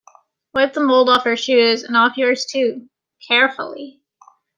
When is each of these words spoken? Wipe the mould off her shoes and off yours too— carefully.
Wipe 0.55 0.73
the 0.73 0.79
mould 0.79 1.09
off 1.11 1.25
her 1.25 1.37
shoes 1.37 1.83
and 1.83 1.95
off 1.95 2.17
yours 2.17 2.47
too— 2.47 2.89
carefully. 3.27 4.01